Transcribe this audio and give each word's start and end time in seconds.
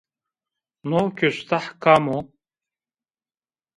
No 0.93 1.01
kustah 1.19 1.67
kam 1.83 2.03
o? 2.17 2.17